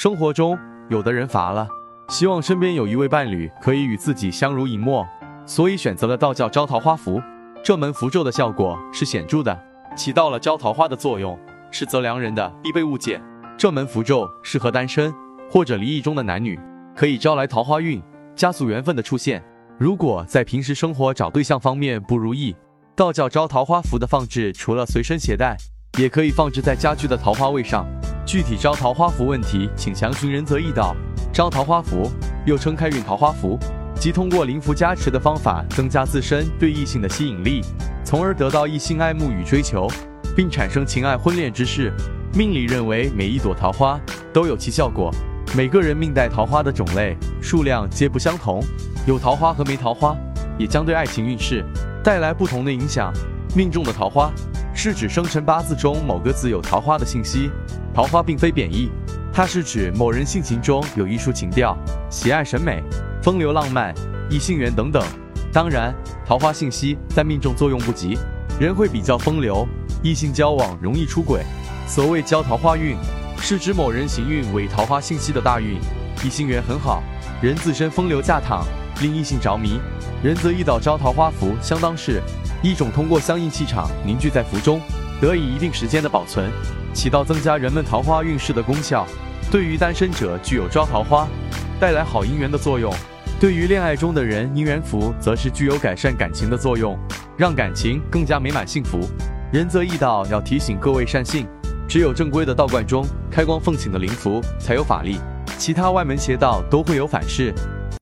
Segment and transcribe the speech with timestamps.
[0.00, 0.58] 生活中，
[0.88, 1.68] 有的人乏了，
[2.08, 5.06] 希望身边有一位伴侣可以与自己相濡以沫，
[5.44, 7.20] 所以选择了道教招桃花符。
[7.62, 9.62] 这门符咒的效果是显著的，
[9.94, 11.38] 起到了招桃花的作用，
[11.70, 13.22] 是择良人的必备物件。
[13.58, 15.12] 这门符咒适合单身
[15.50, 16.58] 或者离异中的男女，
[16.96, 18.02] 可以招来桃花运，
[18.34, 19.44] 加速缘分的出现。
[19.78, 22.56] 如果在平时生活找对象方面不如意，
[22.96, 25.58] 道教招桃花符的放置除了随身携带，
[25.98, 27.84] 也可以放置在家居的桃花位上。
[28.30, 30.94] 具体招桃花符问题，请详询仁泽易道。
[31.32, 32.08] 招桃花符
[32.46, 33.58] 又称开运桃花符，
[33.96, 37.60] 即通过灵符加持的方法，增加自身对异性的吸引力，
[38.04, 39.88] 从而得到异性爱慕与追求，
[40.36, 41.92] 并产生情爱婚恋之事。
[42.32, 43.98] 命理认为，每一朵桃花
[44.32, 45.12] 都有其效果，
[45.56, 48.62] 每个人命带桃花的种类、数量皆不相同，
[49.08, 50.16] 有桃花和没桃花，
[50.56, 51.64] 也将对爱情运势
[52.04, 53.12] 带来不同的影响。
[53.56, 54.30] 命中的桃花，
[54.82, 57.50] 是指生辰八字中某个字有桃花的信息。
[57.92, 58.90] 桃花并非贬义，
[59.30, 61.76] 它是指某人性情中有艺术情调、
[62.08, 62.82] 喜爱审美、
[63.22, 63.94] 风流浪漫、
[64.30, 65.04] 异性缘等等。
[65.52, 68.16] 当然，桃花信息在命中作用不及，
[68.58, 69.68] 人会比较风流，
[70.02, 71.42] 异性交往容易出轨。
[71.86, 72.96] 所谓交桃花运，
[73.36, 75.78] 是指某人行运为桃花信息的大运，
[76.24, 77.02] 异性缘很好，
[77.42, 78.64] 人自身风流驾躺，
[79.02, 79.78] 令异性着迷。
[80.22, 82.22] 人则易道招桃花符，相当是
[82.62, 84.80] 一种通过相应气场凝聚在符中，
[85.20, 86.50] 得以一定时间的保存，
[86.92, 89.06] 起到增加人们桃花运势的功效。
[89.50, 91.26] 对于单身者具有招桃花、
[91.80, 92.92] 带来好姻缘的作用；
[93.40, 96.98] 对于恋爱中的人，姻缘符则是具有改善感情的作用，
[97.36, 99.00] 让感情更加美满幸福。
[99.50, 101.46] 仁则易道要提醒各位善信。
[101.88, 105.18] 只有正规的道观中开光奉请的灵符才有法力，
[105.58, 107.52] 其他外门邪道都会有反噬。